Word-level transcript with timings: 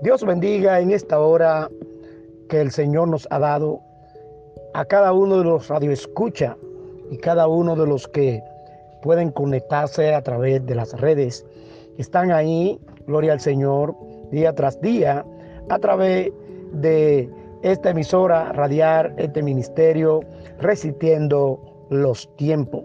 Dios 0.00 0.24
bendiga 0.24 0.78
en 0.78 0.92
esta 0.92 1.18
hora 1.18 1.68
que 2.48 2.60
el 2.60 2.70
Señor 2.70 3.08
nos 3.08 3.26
ha 3.32 3.40
dado 3.40 3.80
a 4.72 4.84
cada 4.84 5.12
uno 5.12 5.38
de 5.38 5.44
los 5.44 5.66
radioescucha 5.66 6.56
y 7.10 7.18
cada 7.18 7.48
uno 7.48 7.74
de 7.74 7.84
los 7.84 8.06
que 8.06 8.40
pueden 9.02 9.32
conectarse 9.32 10.14
a 10.14 10.22
través 10.22 10.64
de 10.64 10.76
las 10.76 10.92
redes. 11.00 11.44
Están 11.98 12.30
ahí, 12.30 12.78
gloria 13.08 13.32
al 13.32 13.40
Señor, 13.40 13.92
día 14.30 14.54
tras 14.54 14.80
día, 14.80 15.26
a 15.68 15.78
través 15.80 16.30
de 16.74 17.28
esta 17.62 17.90
emisora 17.90 18.52
radiar, 18.52 19.12
este 19.16 19.42
ministerio, 19.42 20.20
resistiendo 20.60 21.60
los 21.90 22.28
tiempos, 22.36 22.84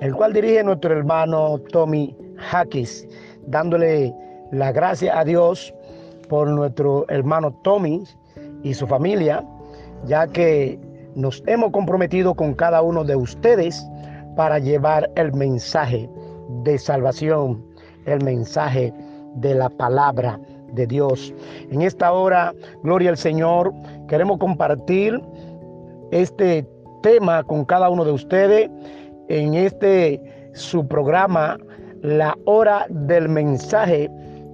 el 0.00 0.14
cual 0.14 0.32
dirige 0.32 0.62
nuestro 0.62 0.96
hermano 0.96 1.58
Tommy 1.72 2.16
Hackis, 2.36 3.08
dándole 3.48 4.14
la 4.52 4.70
gracia 4.70 5.18
a 5.18 5.24
Dios 5.24 5.74
por 6.28 6.48
nuestro 6.48 7.06
hermano 7.08 7.52
Tommy 7.64 8.04
y 8.62 8.74
su 8.74 8.86
familia, 8.86 9.44
ya 10.04 10.26
que 10.26 10.78
nos 11.14 11.42
hemos 11.46 11.72
comprometido 11.72 12.34
con 12.34 12.54
cada 12.54 12.82
uno 12.82 13.02
de 13.02 13.16
ustedes 13.16 13.84
para 14.36 14.58
llevar 14.58 15.10
el 15.16 15.32
mensaje 15.32 16.08
de 16.64 16.78
salvación, 16.78 17.64
el 18.06 18.22
mensaje 18.24 18.92
de 19.36 19.54
la 19.54 19.68
palabra 19.70 20.38
de 20.72 20.86
Dios. 20.86 21.34
En 21.70 21.82
esta 21.82 22.12
hora, 22.12 22.54
gloria 22.82 23.10
al 23.10 23.16
Señor, 23.16 23.72
queremos 24.06 24.38
compartir 24.38 25.20
este 26.10 26.66
tema 27.02 27.42
con 27.42 27.64
cada 27.64 27.88
uno 27.88 28.04
de 28.04 28.12
ustedes 28.12 28.70
en 29.28 29.54
este 29.54 30.50
su 30.52 30.86
programa, 30.86 31.58
La 32.02 32.36
Hora 32.44 32.86
del 32.90 33.28
Mensaje 33.30 34.10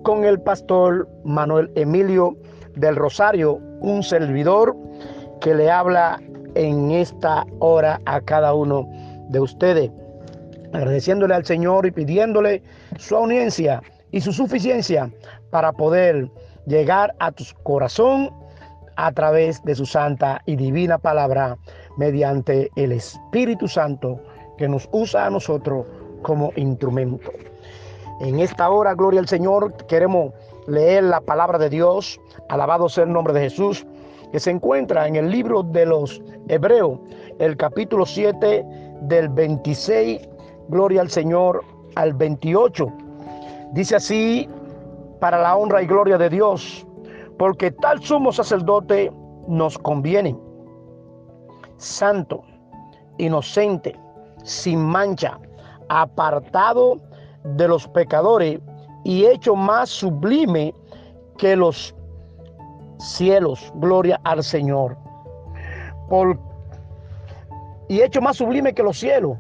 con 0.09 0.25
el 0.25 0.41
pastor 0.41 1.07
Manuel 1.25 1.71
Emilio 1.75 2.35
del 2.77 2.97
Rosario, 2.97 3.61
un 3.81 4.03
servidor 4.03 4.75
que 5.43 5.55
le 5.55 5.71
habla 5.71 6.19
en 6.55 6.91
esta 6.93 7.45
hora 7.59 8.01
a 8.07 8.19
cada 8.23 8.55
uno 8.55 8.89
de 9.29 9.39
ustedes, 9.39 9.91
agradeciéndole 10.73 11.35
al 11.35 11.45
Señor 11.45 11.85
y 11.85 11.91
pidiéndole 11.91 12.63
su 12.97 13.17
audiencia 13.17 13.83
y 14.11 14.23
su 14.23 14.33
suficiencia 14.33 15.11
para 15.51 15.73
poder 15.73 16.31
llegar 16.65 17.15
a 17.19 17.31
tu 17.31 17.45
corazón 17.63 18.31
a 18.97 19.13
través 19.13 19.63
de 19.65 19.75
su 19.75 19.85
santa 19.85 20.41
y 20.47 20.57
divina 20.57 20.97
palabra 20.97 21.59
mediante 21.99 22.71
el 22.77 22.93
Espíritu 22.93 23.69
Santo 23.69 24.19
que 24.57 24.71
nos 24.71 24.89
usa 24.91 25.27
a 25.27 25.31
nosotros 25.31 25.85
como 26.23 26.51
instrumento. 26.57 27.31
En 28.21 28.41
esta 28.41 28.69
hora, 28.69 28.95
gloria 28.95 29.21
al 29.21 29.29
Señor, 29.29 29.73
queremos 29.87 30.33
leer 30.67 31.05
la 31.05 31.21
palabra 31.21 31.57
de 31.57 31.71
Dios, 31.71 32.21
alabado 32.49 32.89
sea 32.89 33.05
el 33.05 33.13
nombre 33.13 33.33
de 33.33 33.43
Jesús, 33.43 33.87
que 34.33 34.41
se 34.41 34.51
encuentra 34.51 35.07
en 35.07 35.17
el 35.17 35.31
libro 35.31 35.63
de 35.63 35.87
los 35.87 36.21
Hebreos, 36.49 36.99
el 37.39 37.57
capítulo 37.57 38.05
7 38.05 38.67
del 39.03 39.29
26, 39.29 40.29
gloria 40.69 41.01
al 41.01 41.11
Señor, 41.11 41.63
al 41.95 42.13
28. 42.13 42.93
Dice 43.73 43.97
así, 43.97 44.49
para 45.21 45.41
la 45.41 45.57
honra 45.57 45.83
y 45.83 45.87
gloria 45.87 46.19
de 46.19 46.29
Dios, 46.29 46.85
porque 47.39 47.71
tal 47.71 48.03
sumo 48.03 48.33
sacerdote 48.33 49.13
nos 49.47 49.79
conviene, 49.79 50.37
santo, 51.77 52.43
inocente, 53.17 53.97
sin 54.43 54.81
mancha, 54.81 55.39
apartado 55.89 56.97
de 57.45 57.69
los 57.69 57.89
pecadores 57.89 58.61
y 59.05 59.25
hecho 59.25 59.55
más 59.55 59.89
sublime 59.89 60.75
que 61.37 61.57
los 61.57 61.95
cielos. 62.99 63.73
Gloria 63.77 64.21
al 64.25 64.43
Señor. 64.43 64.97
Por, 66.09 66.39
y 67.89 68.01
hecho 68.01 68.21
más 68.21 68.37
sublime 68.37 68.75
que 68.75 68.83
los 68.83 68.99
cielos, 68.99 69.37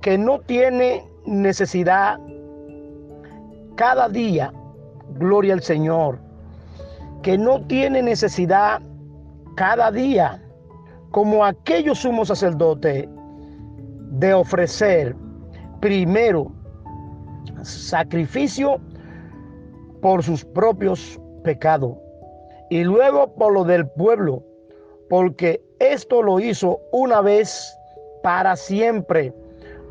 que 0.00 0.16
no 0.18 0.40
tiene 0.40 1.04
necesidad 1.26 2.18
cada 3.76 4.08
día, 4.08 4.52
gloria 5.14 5.54
al 5.54 5.62
Señor, 5.62 6.18
que 7.22 7.36
no 7.38 7.62
tiene 7.66 8.02
necesidad 8.02 8.80
cada 9.56 9.90
día, 9.90 10.42
como 11.10 11.44
aquellos 11.44 11.98
sumos 11.98 12.28
sacerdotes, 12.28 13.08
de 14.12 14.34
ofrecer 14.34 15.16
primero 15.80 16.52
sacrificio 17.64 18.80
por 20.00 20.22
sus 20.22 20.44
propios 20.44 21.20
pecados 21.42 21.96
y 22.70 22.84
luego 22.84 23.32
por 23.34 23.52
lo 23.52 23.64
del 23.64 23.88
pueblo, 23.88 24.42
porque 25.08 25.60
esto 25.80 26.22
lo 26.22 26.38
hizo 26.38 26.80
una 26.92 27.20
vez 27.20 27.76
para 28.22 28.54
siempre, 28.56 29.34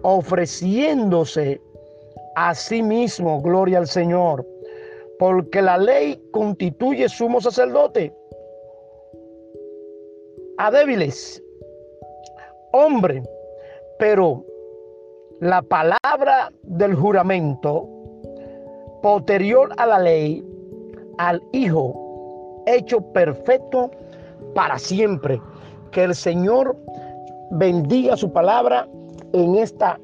ofreciéndose 0.01 1.59
a 2.35 2.55
sí 2.55 2.81
mismo, 2.81 3.41
gloria 3.41 3.79
al 3.79 3.87
Señor, 3.87 4.47
porque 5.19 5.61
la 5.61 5.77
ley 5.77 6.21
constituye 6.31 7.09
sumo 7.09 7.41
sacerdote 7.41 8.13
a 10.57 10.71
débiles, 10.71 11.43
hombre, 12.71 13.23
pero 13.97 14.45
la 15.41 15.61
palabra 15.61 16.51
del 16.63 16.95
juramento 16.95 17.87
posterior 19.01 19.73
a 19.77 19.85
la 19.85 19.99
ley 19.99 20.45
al 21.17 21.41
Hijo 21.53 22.63
hecho 22.65 23.01
perfecto 23.13 23.89
para 24.53 24.77
siempre. 24.77 25.41
Que 25.91 26.03
el 26.03 26.13
Señor 26.13 26.77
bendiga 27.51 28.17
su 28.17 28.31
palabra 28.31 28.87
en 29.33 29.55
esta 29.55 29.99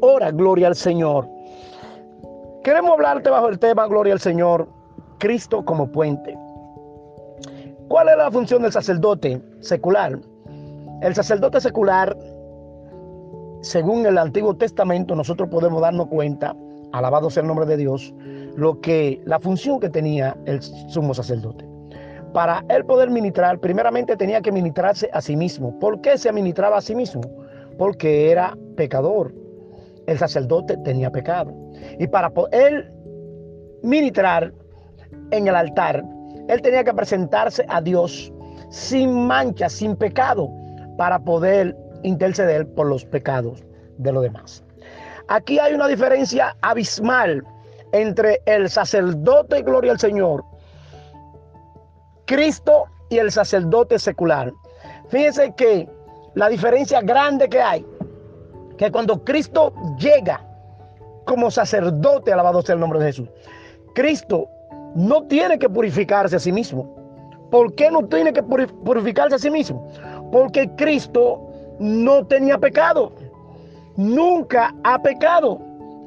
hora, 0.00 0.30
gloria 0.32 0.66
al 0.66 0.74
Señor. 0.74 1.26
Queremos 2.64 2.92
hablarte 2.92 3.30
bajo 3.30 3.48
el 3.48 3.58
tema, 3.58 3.86
gloria 3.86 4.12
al 4.12 4.20
Señor, 4.20 4.68
Cristo 5.18 5.64
como 5.64 5.90
puente. 5.90 6.36
¿Cuál 7.88 8.08
es 8.10 8.16
la 8.18 8.30
función 8.30 8.62
del 8.62 8.72
sacerdote 8.72 9.40
secular? 9.60 10.18
El 11.00 11.14
sacerdote 11.14 11.60
secular 11.60 12.16
según 13.60 14.06
el 14.06 14.18
Antiguo 14.18 14.56
Testamento, 14.56 15.14
nosotros 15.14 15.48
podemos 15.48 15.80
darnos 15.82 16.06
cuenta, 16.06 16.54
alabado 16.92 17.28
sea 17.30 17.42
el 17.42 17.48
nombre 17.48 17.66
de 17.66 17.76
Dios, 17.76 18.14
lo 18.56 18.80
que 18.80 19.20
la 19.24 19.40
función 19.40 19.80
que 19.80 19.88
tenía 19.88 20.36
el 20.46 20.62
sumo 20.62 21.12
sacerdote. 21.14 21.66
Para 22.32 22.64
él 22.68 22.84
poder 22.84 23.10
ministrar, 23.10 23.58
primeramente 23.58 24.16
tenía 24.16 24.40
que 24.40 24.52
ministrarse 24.52 25.08
a 25.12 25.20
sí 25.20 25.36
mismo. 25.36 25.78
¿Por 25.78 26.00
qué 26.00 26.18
se 26.18 26.32
ministraba 26.32 26.78
a 26.78 26.80
sí 26.80 26.94
mismo? 26.94 27.22
Porque 27.78 28.30
era 28.30 28.56
pecador. 28.76 29.34
El 30.06 30.18
sacerdote 30.18 30.76
tenía 30.84 31.10
pecado. 31.10 31.54
Y 31.98 32.06
para 32.06 32.30
poder 32.30 32.92
ministrar 33.82 34.52
en 35.30 35.48
el 35.48 35.54
altar, 35.54 36.04
él 36.48 36.62
tenía 36.62 36.84
que 36.84 36.94
presentarse 36.94 37.64
a 37.68 37.80
Dios 37.80 38.32
sin 38.70 39.26
mancha, 39.26 39.68
sin 39.68 39.96
pecado, 39.96 40.50
para 40.96 41.18
poder 41.18 41.76
interceder 42.02 42.66
por 42.74 42.86
los 42.86 43.04
pecados 43.04 43.64
de 43.98 44.12
los 44.12 44.22
demás. 44.22 44.64
Aquí 45.28 45.58
hay 45.58 45.74
una 45.74 45.86
diferencia 45.86 46.56
abismal 46.62 47.44
entre 47.92 48.40
el 48.46 48.68
sacerdote, 48.68 49.62
gloria 49.62 49.92
al 49.92 50.00
Señor, 50.00 50.44
Cristo 52.26 52.84
y 53.08 53.18
el 53.18 53.30
sacerdote 53.30 53.98
secular. 53.98 54.52
Fíjense 55.08 55.54
que 55.56 55.88
la 56.34 56.48
diferencia 56.48 57.00
grande 57.00 57.48
que 57.48 57.60
hay, 57.60 57.86
que 58.76 58.90
cuando 58.92 59.24
Cristo 59.24 59.72
llega 59.98 60.44
como 61.24 61.50
sacerdote, 61.50 62.32
alabado 62.32 62.62
sea 62.62 62.74
el 62.74 62.80
nombre 62.80 62.98
de 62.98 63.06
Jesús, 63.06 63.28
Cristo 63.94 64.48
no 64.94 65.24
tiene 65.24 65.58
que 65.58 65.68
purificarse 65.68 66.36
a 66.36 66.38
sí 66.38 66.52
mismo. 66.52 66.94
¿Por 67.50 67.74
qué 67.74 67.90
no 67.90 68.06
tiene 68.06 68.32
que 68.32 68.42
purificarse 68.42 69.36
a 69.36 69.38
sí 69.38 69.50
mismo? 69.50 69.90
Porque 70.30 70.70
Cristo 70.76 71.47
no 71.78 72.26
tenía 72.26 72.58
pecado. 72.58 73.12
Nunca 73.96 74.74
ha 74.84 75.00
pecado, 75.02 75.60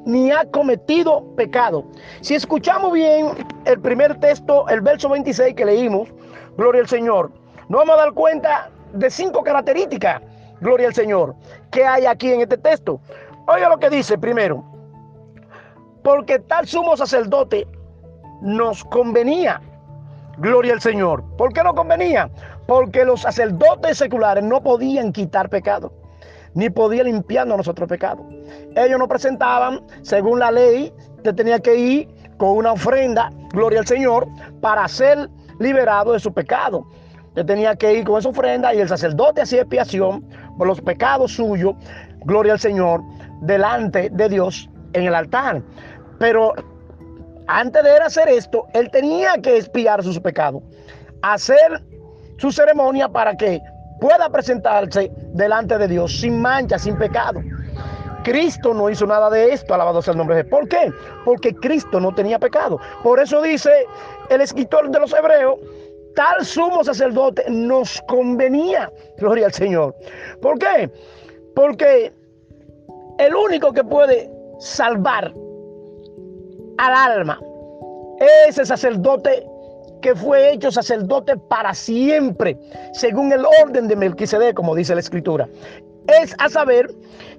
ni 0.06 0.30
ha 0.30 0.44
cometido 0.50 1.24
pecado. 1.36 1.84
Si 2.20 2.34
escuchamos 2.34 2.92
bien 2.92 3.28
el 3.64 3.80
primer 3.80 4.18
texto, 4.18 4.68
el 4.68 4.80
verso 4.80 5.08
26 5.08 5.54
que 5.54 5.64
leímos, 5.64 6.08
gloria 6.56 6.82
al 6.82 6.88
Señor, 6.88 7.30
nos 7.68 7.80
vamos 7.80 7.94
a 7.94 8.04
dar 8.04 8.12
cuenta 8.12 8.70
de 8.92 9.10
cinco 9.10 9.42
características, 9.42 10.22
gloria 10.60 10.88
al 10.88 10.94
Señor, 10.94 11.34
que 11.70 11.84
hay 11.84 12.06
aquí 12.06 12.32
en 12.32 12.40
este 12.40 12.56
texto. 12.58 13.00
Oiga 13.46 13.68
lo 13.68 13.78
que 13.78 13.90
dice 13.90 14.16
primero, 14.16 14.64
porque 16.02 16.38
tal 16.38 16.66
sumo 16.66 16.96
sacerdote 16.96 17.66
nos 18.40 18.84
convenía. 18.84 19.60
Gloria 20.38 20.72
al 20.72 20.80
Señor. 20.80 21.22
¿Por 21.36 21.52
qué 21.52 21.62
no 21.62 21.74
convenía? 21.74 22.30
Porque 22.66 23.04
los 23.04 23.22
sacerdotes 23.22 23.98
seculares 23.98 24.44
no 24.44 24.62
podían 24.62 25.12
quitar 25.12 25.48
pecado, 25.48 25.92
ni 26.54 26.70
podían 26.70 27.06
limpiarnos 27.06 27.56
nosotros 27.56 27.88
pecados. 27.88 28.24
Ellos 28.76 28.98
no 28.98 29.08
presentaban, 29.08 29.80
según 30.02 30.38
la 30.38 30.50
ley, 30.50 30.92
te 31.22 31.32
tenía 31.32 31.58
que 31.58 31.74
ir 31.74 32.08
con 32.36 32.50
una 32.50 32.72
ofrenda, 32.72 33.32
gloria 33.52 33.80
al 33.80 33.86
Señor, 33.86 34.26
para 34.60 34.86
ser 34.88 35.28
liberado 35.58 36.12
de 36.12 36.20
su 36.20 36.32
pecado. 36.32 36.86
Él 37.34 37.46
tenía 37.46 37.74
que 37.76 37.94
ir 37.94 38.04
con 38.04 38.18
esa 38.18 38.28
ofrenda 38.28 38.74
y 38.74 38.80
el 38.80 38.88
sacerdote 38.88 39.42
hacía 39.42 39.62
expiación 39.62 40.24
por 40.58 40.66
los 40.66 40.80
pecados 40.80 41.32
suyos, 41.32 41.74
gloria 42.24 42.52
al 42.54 42.60
Señor, 42.60 43.00
delante 43.40 44.10
de 44.10 44.28
Dios 44.28 44.68
en 44.92 45.04
el 45.04 45.14
altar. 45.14 45.62
Pero 46.18 46.52
antes 47.46 47.82
de 47.82 47.96
él 47.96 48.02
hacer 48.02 48.28
esto, 48.28 48.66
él 48.74 48.90
tenía 48.90 49.34
que 49.42 49.56
expiar 49.56 50.02
sus 50.02 50.20
pecados, 50.20 50.62
hacer 51.22 51.82
su 52.38 52.50
ceremonia 52.50 53.08
para 53.08 53.36
que 53.36 53.60
pueda 54.00 54.28
presentarse 54.28 55.10
delante 55.32 55.78
de 55.78 55.88
Dios 55.88 56.20
sin 56.20 56.40
mancha, 56.40 56.78
sin 56.78 56.96
pecado. 56.96 57.40
Cristo 58.24 58.72
no 58.72 58.88
hizo 58.88 59.06
nada 59.06 59.30
de 59.30 59.52
esto, 59.52 59.74
alabado 59.74 60.00
sea 60.02 60.12
el 60.12 60.18
nombre 60.18 60.36
de 60.36 60.42
Dios. 60.42 60.50
¿Por 60.50 60.68
qué? 60.68 60.92
Porque 61.24 61.54
Cristo 61.54 62.00
no 62.00 62.14
tenía 62.14 62.38
pecado. 62.38 62.78
Por 63.02 63.20
eso 63.20 63.42
dice 63.42 63.70
el 64.30 64.40
escritor 64.40 64.90
de 64.90 65.00
los 65.00 65.12
Hebreos, 65.12 65.58
tal 66.14 66.44
sumo 66.44 66.84
sacerdote 66.84 67.44
nos 67.48 68.00
convenía. 68.08 68.90
Gloria 69.18 69.46
al 69.46 69.52
Señor. 69.52 69.94
¿Por 70.40 70.58
qué? 70.58 70.90
Porque 71.54 72.12
el 73.18 73.34
único 73.34 73.72
que 73.72 73.84
puede 73.84 74.30
salvar 74.58 75.32
al 76.78 76.94
alma 76.94 77.40
es 78.46 78.58
el 78.58 78.66
sacerdote 78.66 79.46
que 80.02 80.14
fue 80.14 80.52
hecho 80.52 80.70
sacerdote 80.70 81.36
para 81.36 81.72
siempre, 81.72 82.58
según 82.92 83.32
el 83.32 83.46
orden 83.62 83.88
de 83.88 83.96
Melquisedec, 83.96 84.54
como 84.54 84.74
dice 84.74 84.94
la 84.94 85.00
escritura 85.00 85.48
es 86.08 86.34
a 86.38 86.48
saber 86.48 86.90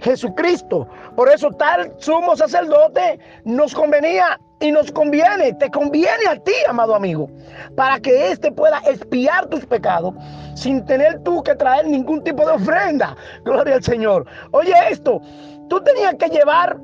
Jesucristo. 0.02 0.88
Por 1.16 1.30
eso 1.30 1.50
tal 1.52 1.94
sumo 1.98 2.36
sacerdote 2.36 3.20
nos 3.46 3.74
convenía 3.74 4.40
y 4.60 4.72
nos 4.72 4.92
conviene, 4.92 5.54
te 5.54 5.70
conviene 5.70 6.26
a 6.30 6.38
ti, 6.38 6.54
amado 6.70 6.96
amigo, 6.96 7.30
para 7.76 8.00
que 8.00 8.32
éste 8.32 8.52
pueda 8.52 8.80
espiar 8.80 9.48
tus 9.48 9.66
pecados 9.66 10.14
sin 10.56 10.86
tener 10.86 11.22
tú 11.24 11.44
que 11.44 11.56
traer 11.56 11.88
ningún 11.88 12.24
tipo 12.24 12.46
de 12.46 12.54
ofrenda. 12.54 13.16
Gloria 13.44 13.76
al 13.76 13.84
Señor. 13.84 14.26
Oye 14.52 14.74
esto, 14.90 15.22
tú 15.68 15.82
tenías 15.82 16.16
que 16.16 16.30
llevar, 16.30 16.78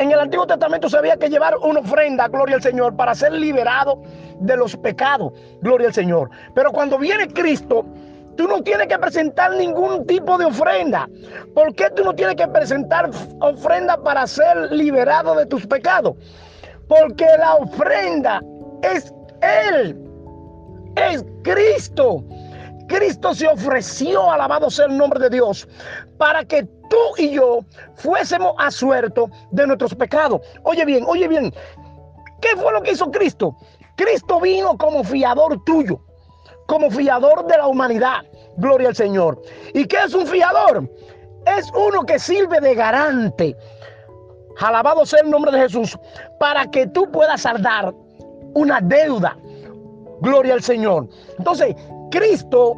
en 0.00 0.10
el 0.10 0.18
Antiguo 0.18 0.46
Testamento 0.46 0.88
se 0.88 0.96
había 0.96 1.16
que 1.16 1.28
llevar 1.28 1.56
una 1.58 1.80
ofrenda, 1.80 2.26
gloria 2.28 2.56
al 2.56 2.62
Señor, 2.62 2.96
para 2.96 3.14
ser 3.14 3.32
liberado 3.32 4.02
de 4.40 4.56
los 4.56 4.74
pecados, 4.76 5.32
gloria 5.60 5.88
al 5.88 5.94
Señor. 5.94 6.30
Pero 6.54 6.72
cuando 6.72 6.98
viene 6.98 7.28
Cristo, 7.28 7.84
Tú 8.36 8.48
no 8.48 8.62
tienes 8.62 8.86
que 8.86 8.98
presentar 8.98 9.54
ningún 9.56 10.06
tipo 10.06 10.38
de 10.38 10.46
ofrenda. 10.46 11.06
¿Por 11.52 11.74
qué 11.74 11.90
tú 11.94 12.04
no 12.04 12.14
tienes 12.14 12.36
que 12.36 12.48
presentar 12.48 13.10
ofrenda 13.40 14.02
para 14.02 14.26
ser 14.26 14.72
liberado 14.72 15.34
de 15.34 15.44
tus 15.44 15.66
pecados? 15.66 16.14
Porque 16.88 17.26
la 17.38 17.56
ofrenda 17.56 18.40
es 18.82 19.12
Él. 19.42 19.94
Es 20.96 21.22
Cristo. 21.42 22.24
Cristo 22.88 23.34
se 23.34 23.46
ofreció, 23.46 24.30
alabado 24.30 24.70
sea 24.70 24.86
el 24.86 24.96
nombre 24.96 25.20
de 25.20 25.28
Dios, 25.28 25.68
para 26.20 26.44
que 26.44 26.62
tú 26.90 26.98
y 27.16 27.30
yo 27.30 27.60
fuésemos 27.94 28.52
asuertos 28.58 29.30
de 29.52 29.66
nuestros 29.66 29.94
pecados. 29.94 30.42
Oye 30.64 30.84
bien, 30.84 31.02
oye 31.08 31.26
bien, 31.26 31.50
¿qué 32.42 32.50
fue 32.56 32.72
lo 32.72 32.82
que 32.82 32.92
hizo 32.92 33.10
Cristo? 33.10 33.56
Cristo 33.96 34.38
vino 34.38 34.76
como 34.76 35.02
fiador 35.02 35.64
tuyo 35.64 35.98
como 36.70 36.88
fiador 36.88 37.46
de 37.48 37.56
la 37.56 37.66
humanidad. 37.66 38.20
Gloria 38.58 38.90
al 38.90 38.94
Señor. 38.94 39.42
¿Y 39.74 39.86
qué 39.86 39.96
es 40.06 40.14
un 40.14 40.24
fiador? 40.24 40.88
Es 41.58 41.68
uno 41.74 42.04
que 42.06 42.16
sirve 42.16 42.60
de 42.60 42.76
garante. 42.76 43.56
Alabado 44.60 45.04
sea 45.04 45.18
el 45.24 45.30
nombre 45.30 45.50
de 45.50 45.62
Jesús. 45.62 45.98
Para 46.38 46.70
que 46.70 46.86
tú 46.86 47.10
puedas 47.10 47.40
saldar 47.40 47.92
una 48.54 48.80
deuda. 48.82 49.36
Gloria 50.20 50.54
al 50.54 50.62
Señor. 50.62 51.08
Entonces, 51.38 51.74
Cristo 52.12 52.76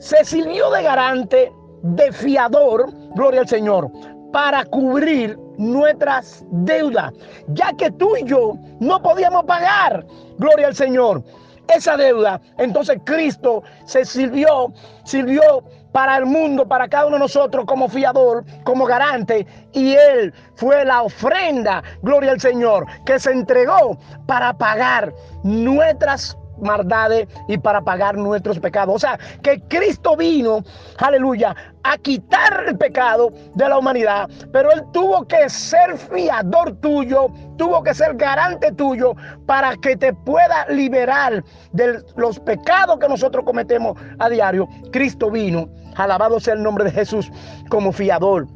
se 0.00 0.24
sirvió 0.24 0.68
de 0.72 0.82
garante, 0.82 1.52
de 1.82 2.12
fiador, 2.12 2.92
gloria 3.14 3.40
al 3.40 3.48
Señor, 3.48 3.90
para 4.32 4.64
cubrir 4.64 5.38
nuestras 5.56 6.44
deudas, 6.50 7.12
ya 7.48 7.72
que 7.72 7.90
tú 7.90 8.16
y 8.16 8.24
yo 8.24 8.54
no 8.80 9.02
podíamos 9.02 9.44
pagar, 9.44 10.06
gloria 10.38 10.68
al 10.68 10.74
Señor 10.74 11.22
esa 11.68 11.96
deuda. 11.96 12.40
Entonces 12.56 12.98
Cristo 13.04 13.62
se 13.84 14.04
sirvió, 14.04 14.72
sirvió 15.04 15.62
para 15.92 16.16
el 16.16 16.26
mundo, 16.26 16.66
para 16.66 16.88
cada 16.88 17.06
uno 17.06 17.16
de 17.16 17.20
nosotros 17.20 17.64
como 17.66 17.88
fiador, 17.88 18.44
como 18.64 18.86
garante. 18.86 19.46
Y 19.72 19.94
Él 19.94 20.32
fue 20.54 20.84
la 20.84 21.02
ofrenda, 21.02 21.82
gloria 22.02 22.32
al 22.32 22.40
Señor, 22.40 22.86
que 23.04 23.18
se 23.18 23.32
entregó 23.32 23.98
para 24.26 24.56
pagar 24.56 25.12
nuestras 25.42 26.37
maldades 26.60 27.28
y 27.48 27.58
para 27.58 27.80
pagar 27.80 28.16
nuestros 28.16 28.58
pecados. 28.58 28.96
O 28.96 28.98
sea, 28.98 29.18
que 29.42 29.60
Cristo 29.68 30.16
vino, 30.16 30.62
aleluya, 30.98 31.54
a 31.82 31.96
quitar 31.98 32.64
el 32.66 32.76
pecado 32.76 33.30
de 33.54 33.68
la 33.68 33.78
humanidad, 33.78 34.28
pero 34.52 34.70
Él 34.72 34.82
tuvo 34.92 35.26
que 35.26 35.48
ser 35.48 35.96
fiador 35.96 36.74
tuyo, 36.80 37.28
tuvo 37.56 37.82
que 37.82 37.94
ser 37.94 38.14
garante 38.16 38.72
tuyo 38.72 39.14
para 39.46 39.76
que 39.76 39.96
te 39.96 40.12
pueda 40.12 40.66
liberar 40.68 41.42
de 41.72 42.02
los 42.16 42.38
pecados 42.40 42.98
que 42.98 43.08
nosotros 43.08 43.44
cometemos 43.44 43.98
a 44.18 44.28
diario. 44.28 44.68
Cristo 44.92 45.30
vino, 45.30 45.68
alabado 45.96 46.40
sea 46.40 46.54
el 46.54 46.62
nombre 46.62 46.84
de 46.84 46.90
Jesús, 46.90 47.30
como 47.70 47.92
fiador. 47.92 48.46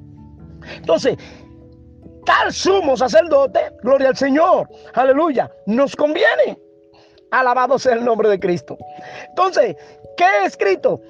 Entonces, 0.76 1.16
tal 2.24 2.52
sumo 2.52 2.96
sacerdote, 2.96 3.60
gloria 3.82 4.08
al 4.08 4.16
Señor, 4.16 4.68
aleluya, 4.94 5.50
nos 5.66 5.96
conviene. 5.96 6.58
Alabado 7.32 7.78
sea 7.78 7.94
el 7.94 8.04
nombre 8.04 8.28
de 8.28 8.38
Cristo. 8.38 8.78
Entonces, 9.28 9.74
¿qué 10.16 10.24
he 10.24 10.46
escrito? 10.46 11.00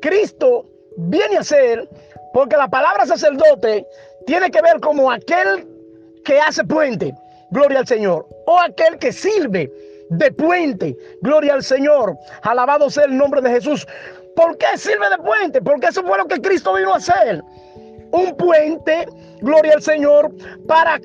Cristo 0.00 0.66
viene 0.96 1.36
a 1.36 1.44
ser, 1.44 1.88
porque 2.32 2.56
la 2.56 2.68
palabra 2.68 3.04
sacerdote 3.06 3.86
tiene 4.26 4.50
que 4.50 4.62
ver 4.62 4.80
como 4.80 5.10
aquel 5.10 5.68
que 6.24 6.38
hace 6.40 6.64
puente, 6.64 7.12
gloria 7.50 7.80
al 7.80 7.86
Señor, 7.86 8.26
o 8.46 8.58
aquel 8.60 8.98
que 8.98 9.12
sirve 9.12 9.70
de 10.10 10.32
puente, 10.32 10.96
gloria 11.22 11.54
al 11.54 11.62
Señor. 11.62 12.16
Alabado 12.42 12.88
sea 12.88 13.04
el 13.04 13.16
nombre 13.16 13.40
de 13.40 13.50
Jesús. 13.50 13.86
¿Por 14.36 14.56
qué 14.58 14.76
sirve 14.76 15.08
de 15.10 15.18
puente? 15.18 15.60
Porque 15.60 15.88
eso 15.88 16.02
fue 16.04 16.18
lo 16.18 16.26
que 16.26 16.40
Cristo 16.40 16.74
vino 16.74 16.92
a 16.92 16.98
hacer. 16.98 17.42
Un 18.12 18.36
puente, 18.36 19.06
gloria 19.40 19.74
al 19.74 19.82
Señor, 19.82 20.32
para 20.66 21.00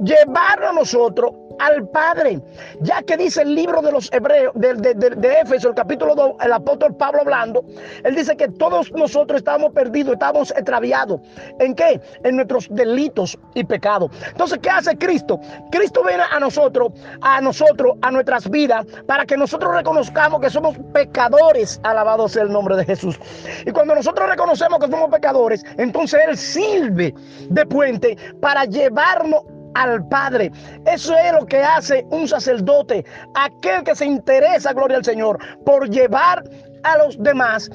llevar 0.00 0.62
a 0.62 0.72
nosotros 0.72 1.32
al 1.58 1.88
Padre, 1.88 2.40
ya 2.80 3.02
que 3.02 3.16
dice 3.16 3.42
el 3.42 3.54
libro 3.54 3.82
de 3.82 3.92
los 3.92 4.12
Hebreos, 4.12 4.52
de, 4.54 4.74
de, 4.74 5.40
Éfeso, 5.40 5.68
el 5.68 5.74
capítulo 5.74 6.14
2, 6.14 6.36
el 6.44 6.52
apóstol 6.52 6.94
Pablo 6.96 7.20
hablando, 7.20 7.64
él 8.04 8.14
dice 8.14 8.36
que 8.36 8.48
todos 8.48 8.92
nosotros 8.92 9.38
estábamos 9.38 9.72
perdidos, 9.72 10.14
estábamos 10.14 10.50
extraviados. 10.50 11.20
¿En 11.58 11.74
qué? 11.74 12.00
En 12.22 12.36
nuestros 12.36 12.68
delitos 12.70 13.38
y 13.54 13.64
pecados. 13.64 14.10
Entonces, 14.28 14.58
¿qué 14.62 14.70
hace 14.70 14.96
Cristo? 14.96 15.40
Cristo 15.70 16.02
viene 16.06 16.22
a 16.30 16.40
nosotros, 16.40 16.92
a 17.20 17.40
nosotros, 17.40 17.96
a 18.02 18.10
nuestras 18.10 18.48
vidas, 18.48 18.86
para 19.06 19.26
que 19.26 19.36
nosotros 19.36 19.74
reconozcamos 19.74 20.40
que 20.40 20.50
somos 20.50 20.76
pecadores, 20.92 21.80
alabado 21.82 22.28
sea 22.28 22.42
el 22.42 22.52
nombre 22.52 22.76
de 22.76 22.84
Jesús. 22.84 23.18
Y 23.66 23.70
cuando 23.72 23.94
nosotros 23.94 24.28
reconocemos 24.28 24.78
que 24.78 24.90
somos 24.90 25.10
pecadores, 25.10 25.64
entonces 25.78 26.20
Él 26.28 26.36
sirve 26.36 27.14
de 27.48 27.66
puente 27.66 28.16
para 28.40 28.64
llevarnos 28.64 29.42
al 29.74 30.06
Padre. 30.08 30.50
Eso 30.86 31.14
es 31.16 31.32
lo 31.32 31.46
que 31.46 31.58
hace 31.58 32.06
un 32.10 32.26
sacerdote, 32.28 33.04
aquel 33.34 33.84
que 33.84 33.94
se 33.94 34.06
interesa, 34.06 34.72
gloria 34.72 34.98
al 34.98 35.04
Señor, 35.04 35.38
por 35.64 35.88
llevar 35.88 36.42
a 36.84 36.98
los 36.98 37.22
demás 37.22 37.70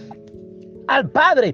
al 0.88 1.10
Padre. 1.10 1.54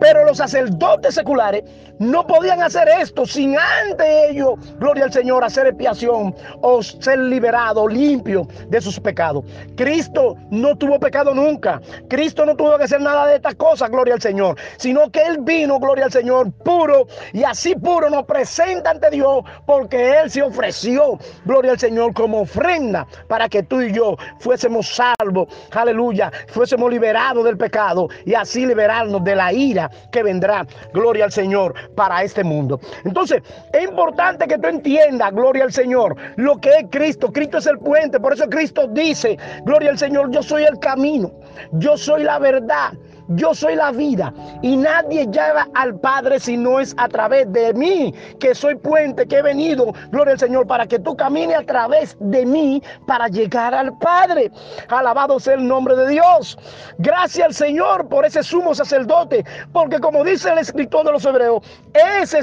Pero 0.00 0.24
los 0.24 0.38
sacerdotes 0.38 1.14
seculares 1.14 1.64
no 1.98 2.26
podían 2.26 2.62
hacer 2.62 2.88
esto 2.88 3.26
sin 3.26 3.56
antes 3.56 4.06
ellos, 4.30 4.54
gloria 4.78 5.04
al 5.04 5.12
Señor, 5.12 5.44
hacer 5.44 5.66
expiación 5.66 6.34
o 6.60 6.82
ser 6.82 7.18
liberado, 7.18 7.88
limpio 7.88 8.46
de 8.68 8.80
sus 8.80 9.00
pecados. 9.00 9.44
Cristo 9.76 10.36
no 10.50 10.76
tuvo 10.76 11.00
pecado 11.00 11.34
nunca. 11.34 11.80
Cristo 12.08 12.44
no 12.44 12.54
tuvo 12.56 12.76
que 12.76 12.84
hacer 12.84 13.00
nada 13.00 13.26
de 13.26 13.36
estas 13.36 13.54
cosas, 13.54 13.90
gloria 13.90 14.14
al 14.14 14.20
Señor, 14.20 14.56
sino 14.76 15.10
que 15.10 15.22
Él 15.22 15.38
vino, 15.40 15.78
gloria 15.78 16.04
al 16.04 16.12
Señor, 16.12 16.52
puro 16.52 17.06
y 17.32 17.44
así 17.44 17.74
puro 17.74 18.10
nos 18.10 18.24
presenta 18.24 18.90
ante 18.90 19.10
Dios 19.10 19.44
porque 19.66 20.18
Él 20.20 20.30
se 20.30 20.42
ofreció, 20.42 21.18
gloria 21.44 21.72
al 21.72 21.78
Señor, 21.78 22.12
como 22.12 22.42
ofrenda 22.42 23.06
para 23.28 23.48
que 23.48 23.62
tú 23.62 23.80
y 23.80 23.92
yo 23.92 24.16
fuésemos 24.40 24.88
salvos, 24.94 25.48
aleluya, 25.70 26.30
fuésemos 26.48 26.90
liberados 26.90 27.44
del 27.44 27.56
pecado 27.56 28.08
y 28.24 28.34
así 28.34 28.66
liberarnos 28.66 29.24
de 29.24 29.36
la 29.36 29.52
ira 29.52 29.85
que 30.10 30.22
vendrá, 30.22 30.66
gloria 30.92 31.24
al 31.24 31.32
Señor 31.32 31.74
para 31.94 32.22
este 32.22 32.44
mundo. 32.44 32.80
Entonces, 33.04 33.42
es 33.72 33.84
importante 33.84 34.46
que 34.46 34.58
tú 34.58 34.68
entiendas, 34.68 35.32
gloria 35.32 35.64
al 35.64 35.72
Señor, 35.72 36.16
lo 36.36 36.58
que 36.58 36.70
es 36.70 36.84
Cristo. 36.90 37.32
Cristo 37.32 37.58
es 37.58 37.66
el 37.66 37.78
puente. 37.78 38.20
Por 38.20 38.32
eso 38.32 38.48
Cristo 38.48 38.86
dice, 38.88 39.38
gloria 39.64 39.90
al 39.90 39.98
Señor, 39.98 40.30
yo 40.30 40.42
soy 40.42 40.64
el 40.64 40.78
camino, 40.78 41.32
yo 41.72 41.96
soy 41.96 42.24
la 42.24 42.38
verdad. 42.38 42.92
Yo 43.28 43.54
soy 43.54 43.76
la 43.76 43.92
vida 43.92 44.32
y 44.62 44.76
nadie 44.76 45.26
llega 45.26 45.68
al 45.74 45.98
Padre 45.98 46.38
si 46.40 46.56
no 46.56 46.80
es 46.80 46.94
a 46.98 47.08
través 47.08 47.52
de 47.52 47.74
mí, 47.74 48.14
que 48.38 48.54
soy 48.54 48.76
puente, 48.76 49.26
que 49.26 49.38
he 49.38 49.42
venido, 49.42 49.92
gloria 50.10 50.34
al 50.34 50.38
Señor, 50.38 50.66
para 50.66 50.86
que 50.86 50.98
tú 50.98 51.16
camines 51.16 51.58
a 51.58 51.62
través 51.62 52.16
de 52.20 52.46
mí 52.46 52.82
para 53.06 53.28
llegar 53.28 53.74
al 53.74 53.96
Padre. 53.98 54.50
Alabado 54.88 55.40
sea 55.40 55.54
el 55.54 55.66
nombre 55.66 55.96
de 55.96 56.08
Dios. 56.08 56.58
Gracias 56.98 57.46
al 57.46 57.54
Señor 57.54 58.08
por 58.08 58.24
ese 58.24 58.42
sumo 58.42 58.74
sacerdote, 58.74 59.44
porque 59.72 59.98
como 59.98 60.22
dice 60.24 60.50
el 60.50 60.58
escritor 60.58 61.04
de 61.06 61.12
los 61.12 61.24
hebreos, 61.24 61.62
ese 61.94 62.40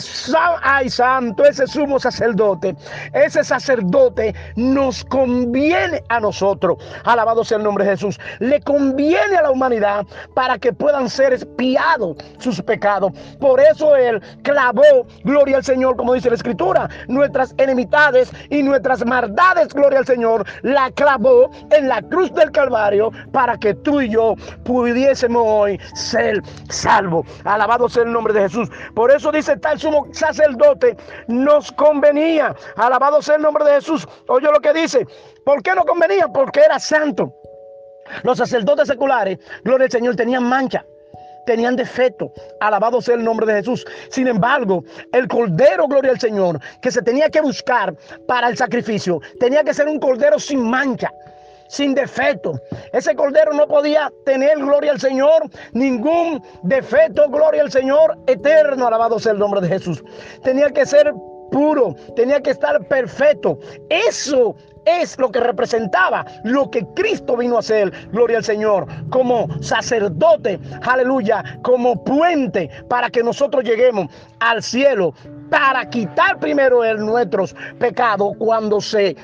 ay 0.63 0.89
santo, 0.89 1.45
ese 1.45 1.67
sumo 1.67 1.99
sacerdote, 1.99 2.75
ese 3.13 3.43
sacerdote 3.43 4.33
nos 4.55 5.03
conviene 5.05 6.03
a 6.09 6.19
nosotros. 6.19 6.77
Alabado 7.05 7.43
sea 7.43 7.57
el 7.57 7.63
nombre 7.63 7.85
de 7.85 7.91
Jesús. 7.91 8.19
Le 8.39 8.61
conviene 8.61 9.37
a 9.37 9.43
la 9.43 9.51
humanidad 9.51 10.05
para 10.33 10.57
que 10.57 10.72
puedan 10.73 11.09
ser 11.09 11.33
espiados 11.33 12.17
sus 12.39 12.61
pecados. 12.61 13.11
Por 13.39 13.59
eso 13.59 13.95
él 13.95 14.21
clavó, 14.43 15.05
gloria 15.23 15.57
al 15.57 15.63
Señor, 15.63 15.95
como 15.95 16.13
dice 16.13 16.29
la 16.29 16.35
escritura, 16.35 16.89
nuestras 17.07 17.53
enemistades 17.57 18.31
y 18.49 18.63
nuestras 18.63 19.05
maldades, 19.05 19.73
gloria 19.73 19.99
al 19.99 20.05
Señor, 20.05 20.45
la 20.61 20.91
clavó 20.91 21.49
en 21.71 21.87
la 21.87 22.01
cruz 22.01 22.33
del 22.33 22.51
Calvario 22.51 23.11
para 23.31 23.57
que 23.57 23.73
tú 23.73 24.01
y 24.01 24.09
yo 24.09 24.35
pudiésemos 24.63 25.43
hoy 25.45 25.79
ser 25.93 26.41
salvos. 26.69 27.25
Alabado 27.43 27.89
sea 27.89 28.03
el 28.03 28.11
nombre 28.11 28.33
de 28.33 28.41
Jesús. 28.41 28.69
Por 28.93 29.11
eso 29.11 29.31
dice 29.31 29.57
tal 29.57 29.79
sumo 29.79 30.07
sacerdote, 30.11 30.97
nos 31.27 31.71
convenía. 31.71 32.55
Alabado 32.75 33.21
sea 33.21 33.35
el 33.35 33.41
nombre 33.41 33.65
de 33.65 33.75
Jesús. 33.75 34.07
Oye 34.27 34.47
lo 34.51 34.59
que 34.59 34.73
dice. 34.73 35.05
¿Por 35.45 35.61
qué 35.61 35.75
no 35.75 35.83
convenía? 35.83 36.27
Porque 36.27 36.61
era 36.61 36.79
santo. 36.79 37.33
Los 38.23 38.37
sacerdotes 38.37 38.87
seculares, 38.87 39.39
gloria 39.63 39.85
al 39.85 39.91
Señor, 39.91 40.15
tenían 40.15 40.43
mancha 40.43 40.85
tenían 41.45 41.75
defecto. 41.75 42.31
Alabado 42.59 43.01
sea 43.01 43.15
el 43.15 43.23
nombre 43.23 43.45
de 43.45 43.55
Jesús. 43.55 43.85
Sin 44.09 44.27
embargo, 44.27 44.83
el 45.11 45.27
cordero, 45.27 45.87
gloria 45.87 46.11
al 46.11 46.19
Señor, 46.19 46.59
que 46.81 46.91
se 46.91 47.01
tenía 47.01 47.29
que 47.29 47.41
buscar 47.41 47.95
para 48.27 48.47
el 48.47 48.57
sacrificio, 48.57 49.19
tenía 49.39 49.63
que 49.63 49.73
ser 49.73 49.87
un 49.87 49.99
cordero 49.99 50.39
sin 50.39 50.61
mancha. 50.61 51.11
Sin 51.69 51.95
defecto. 51.95 52.59
Ese 52.91 53.15
cordero 53.15 53.51
no 53.53 53.67
podía 53.67 54.11
tener, 54.25 54.57
gloria 54.59 54.91
al 54.91 54.99
Señor, 54.99 55.49
ningún 55.71 56.43
defecto, 56.61 57.27
gloria 57.29 57.63
al 57.63 57.71
Señor, 57.71 58.15
eterno. 58.27 58.85
Alabado 58.85 59.17
sea 59.17 59.31
el 59.31 59.39
nombre 59.39 59.61
de 59.61 59.69
Jesús. 59.69 60.03
Tenía 60.43 60.69
que 60.69 60.85
ser 60.85 61.11
puro, 61.51 61.95
tenía 62.15 62.41
que 62.41 62.51
estar 62.51 62.85
perfecto. 62.87 63.57
Eso 63.89 64.55
es 64.85 65.17
lo 65.19 65.31
que 65.31 65.39
representaba 65.39 66.25
lo 66.43 66.69
que 66.69 66.85
Cristo 66.95 67.37
vino 67.37 67.57
a 67.57 67.59
hacer, 67.59 67.91
gloria 68.11 68.37
al 68.37 68.43
Señor, 68.43 68.87
como 69.09 69.47
sacerdote, 69.61 70.59
aleluya, 70.81 71.43
como 71.61 72.03
puente 72.03 72.69
para 72.89 73.09
que 73.09 73.23
nosotros 73.23 73.63
lleguemos 73.63 74.07
al 74.39 74.61
cielo 74.63 75.13
para 75.49 75.89
quitar 75.89 76.39
primero 76.39 76.83
el 76.83 76.97
nuestros 76.97 77.55
pecados 77.79 78.33
cuando 78.37 78.81
se 78.81 79.15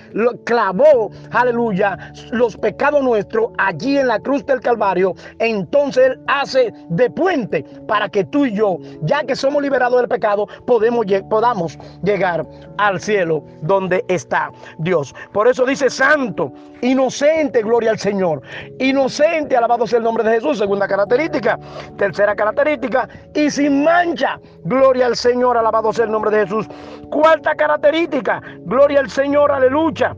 clavó, 0.44 1.12
aleluya, 1.32 1.98
los 2.32 2.56
pecados 2.58 3.04
nuestros 3.04 3.50
allí 3.58 3.98
en 3.98 4.08
la 4.08 4.20
cruz 4.20 4.46
del 4.46 4.60
Calvario. 4.60 5.14
Entonces 5.40 6.12
Él 6.12 6.22
hace 6.28 6.74
de 6.90 7.10
puente 7.10 7.64
para 7.88 8.10
que 8.10 8.24
tú 8.26 8.46
y 8.46 8.54
yo, 8.54 8.78
ya 9.02 9.24
que 9.24 9.36
somos 9.36 9.62
liberados 9.62 10.00
del 10.00 10.10
pecado, 10.10 10.48
podemos, 10.66 11.06
podamos 11.30 11.78
llegar 12.04 12.46
al 12.78 13.00
cielo 13.00 13.44
donde 13.62 14.04
está 14.08 14.52
Dios. 14.80 15.14
Por 15.34 15.48
eso 15.48 15.66
dice 15.66 15.90
santo, 15.90 16.52
inocente, 16.82 17.62
gloria 17.62 17.92
al 17.92 18.00
Señor. 18.00 18.42
Inocente, 18.80 19.56
alabado 19.56 19.88
sea 19.88 19.98
el 19.98 20.04
nombre 20.04 20.24
de 20.24 20.36
Jesús, 20.36 20.58
segunda 20.58 20.88
característica. 20.88 21.60
Tercera 21.98 22.36
característica, 22.36 23.08
y 23.34 23.50
sin 23.50 23.84
mancha, 23.84 24.40
gloria 24.64 25.08
al 25.08 25.16
Señor, 25.16 25.58
alabado 25.58 25.92
sea 25.94 26.06
el 26.06 26.09
nombre 26.10 26.32
de 26.32 26.44
Jesús. 26.46 26.68
Cuarta 27.10 27.56
característica, 27.56 28.42
gloria 28.62 29.00
al 29.00 29.10
Señor, 29.10 29.52
aleluya. 29.52 30.16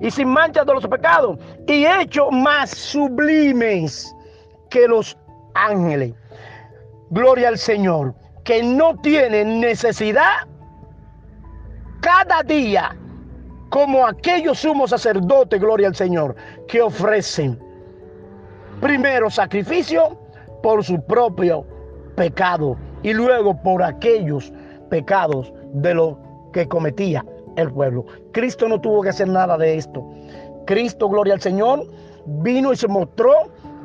Y 0.00 0.10
sin 0.10 0.28
manchas 0.28 0.66
de 0.66 0.74
los 0.74 0.86
pecados. 0.86 1.38
Y 1.66 1.84
hecho 1.84 2.30
más 2.30 2.70
sublimes 2.70 4.14
que 4.70 4.86
los 4.86 5.16
ángeles. 5.54 6.14
Gloria 7.10 7.48
al 7.48 7.58
Señor. 7.58 8.14
Que 8.44 8.62
no 8.62 8.96
tiene 9.00 9.44
necesidad 9.44 10.46
cada 12.00 12.42
día 12.42 12.96
como 13.68 14.06
aquellos 14.06 14.60
sumos 14.60 14.90
sacerdotes, 14.90 15.60
gloria 15.60 15.88
al 15.88 15.94
Señor, 15.94 16.34
que 16.68 16.80
ofrecen 16.80 17.58
primero 18.80 19.28
sacrificio 19.28 20.18
por 20.62 20.84
su 20.84 21.04
propio 21.04 21.66
pecado 22.16 22.76
y 23.02 23.12
luego 23.12 23.60
por 23.62 23.82
aquellos 23.82 24.52
pecados 24.90 25.52
de 25.72 25.94
lo 25.94 26.18
que 26.52 26.66
cometía 26.68 27.24
el 27.56 27.72
pueblo. 27.72 28.04
Cristo 28.32 28.68
no 28.68 28.80
tuvo 28.80 29.02
que 29.02 29.10
hacer 29.10 29.28
nada 29.28 29.58
de 29.58 29.76
esto. 29.76 30.04
Cristo, 30.66 31.08
gloria 31.08 31.34
al 31.34 31.40
Señor, 31.40 31.86
vino 32.26 32.72
y 32.72 32.76
se 32.76 32.88
mostró 32.88 33.32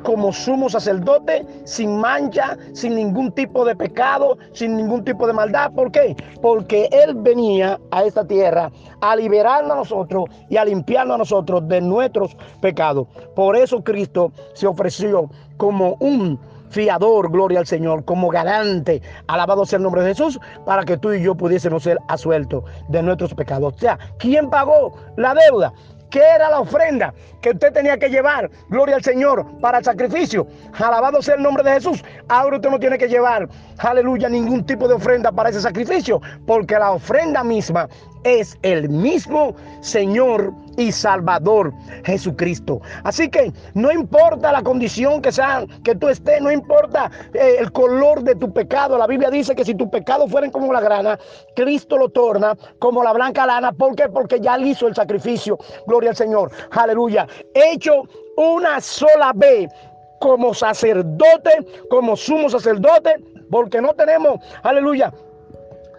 como 0.04 0.32
sumo 0.32 0.68
sacerdote, 0.68 1.46
sin 1.64 1.98
mancha, 1.98 2.56
sin 2.74 2.94
ningún 2.94 3.32
tipo 3.32 3.64
de 3.64 3.74
pecado, 3.74 4.36
sin 4.52 4.76
ningún 4.76 5.02
tipo 5.02 5.26
de 5.26 5.32
maldad. 5.32 5.72
¿Por 5.72 5.90
qué? 5.90 6.14
Porque 6.42 6.88
Él 6.92 7.14
venía 7.14 7.80
a 7.90 8.04
esta 8.04 8.24
tierra 8.26 8.70
a 9.00 9.16
liberarnos 9.16 9.72
a 9.72 9.76
nosotros 9.76 10.26
y 10.50 10.58
a 10.58 10.64
limpiarnos 10.64 11.14
a 11.14 11.18
nosotros 11.18 11.66
de 11.68 11.80
nuestros 11.80 12.36
pecados. 12.60 13.08
Por 13.34 13.56
eso 13.56 13.82
Cristo 13.82 14.30
se 14.52 14.66
ofreció 14.66 15.30
como 15.56 15.96
un 16.00 16.38
fiador, 16.74 17.30
gloria 17.30 17.60
al 17.60 17.66
Señor, 17.66 18.04
como 18.04 18.28
garante, 18.28 19.00
alabado 19.28 19.64
sea 19.64 19.76
el 19.76 19.84
nombre 19.84 20.02
de 20.02 20.08
Jesús, 20.08 20.40
para 20.66 20.84
que 20.84 20.96
tú 20.96 21.12
y 21.12 21.22
yo 21.22 21.36
pudiésemos 21.36 21.84
ser 21.84 21.98
asueltos 22.08 22.64
de 22.88 23.02
nuestros 23.02 23.32
pecados. 23.32 23.74
O 23.74 23.78
sea, 23.78 23.96
¿quién 24.18 24.50
pagó 24.50 24.96
la 25.16 25.34
deuda? 25.34 25.72
¿Qué 26.10 26.20
era 26.20 26.50
la 26.50 26.60
ofrenda 26.60 27.14
que 27.40 27.50
usted 27.50 27.72
tenía 27.72 27.98
que 27.98 28.08
llevar? 28.08 28.50
Gloria 28.68 28.96
al 28.96 29.02
Señor 29.02 29.46
para 29.60 29.78
el 29.78 29.84
sacrificio. 29.84 30.46
Alabado 30.74 31.22
sea 31.22 31.34
el 31.34 31.42
nombre 31.42 31.64
de 31.64 31.72
Jesús. 31.72 32.04
Ahora 32.28 32.56
usted 32.56 32.70
no 32.70 32.78
tiene 32.78 32.98
que 32.98 33.08
llevar, 33.08 33.48
aleluya, 33.78 34.28
ningún 34.28 34.64
tipo 34.64 34.86
de 34.86 34.94
ofrenda 34.94 35.32
para 35.32 35.50
ese 35.50 35.60
sacrificio, 35.60 36.20
porque 36.46 36.78
la 36.78 36.92
ofrenda 36.92 37.42
misma 37.42 37.88
es 38.24 38.58
el 38.62 38.88
mismo 38.88 39.54
Señor 39.80 40.52
y 40.76 40.90
Salvador 40.90 41.72
Jesucristo. 42.04 42.80
Así 43.04 43.28
que 43.28 43.52
no 43.74 43.92
importa 43.92 44.50
la 44.50 44.62
condición 44.62 45.22
que 45.22 45.30
sea 45.30 45.64
que 45.84 45.94
tú 45.94 46.08
estés, 46.08 46.40
no 46.40 46.50
importa 46.50 47.10
eh, 47.32 47.56
el 47.60 47.70
color 47.72 48.22
de 48.22 48.34
tu 48.34 48.52
pecado. 48.52 48.98
La 48.98 49.06
Biblia 49.06 49.30
dice 49.30 49.54
que 49.54 49.64
si 49.64 49.74
tus 49.74 49.88
pecados 49.88 50.30
fueren 50.30 50.50
como 50.50 50.72
la 50.72 50.80
grana, 50.80 51.18
Cristo 51.54 51.96
lo 51.96 52.08
torna 52.08 52.56
como 52.78 53.04
la 53.04 53.12
blanca 53.12 53.46
lana. 53.46 53.72
¿Por 53.72 53.94
qué? 53.94 54.08
Porque 54.08 54.40
ya 54.40 54.58
hizo 54.58 54.88
el 54.88 54.94
sacrificio. 54.94 55.58
Gloria 55.86 56.10
al 56.10 56.16
Señor. 56.16 56.50
Aleluya. 56.72 57.26
Hecho 57.54 58.02
una 58.36 58.80
sola 58.80 59.32
vez 59.34 59.70
como 60.20 60.54
sacerdote, 60.54 61.50
como 61.90 62.16
sumo 62.16 62.48
sacerdote, 62.48 63.16
porque 63.50 63.80
no 63.80 63.92
tenemos, 63.94 64.40
aleluya, 64.62 65.12